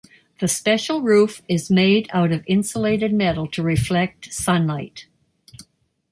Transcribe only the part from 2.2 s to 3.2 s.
of insulated